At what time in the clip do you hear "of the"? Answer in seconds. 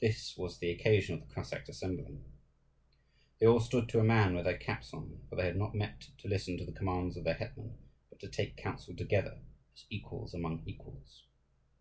1.14-1.32